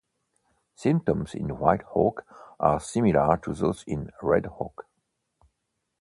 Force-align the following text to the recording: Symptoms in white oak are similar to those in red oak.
Symptoms 0.73 1.35
in 1.35 1.59
white 1.59 1.83
oak 1.93 2.25
are 2.59 2.79
similar 2.79 3.37
to 3.37 3.53
those 3.53 3.83
in 3.85 4.09
red 4.23 4.47
oak. 4.47 4.87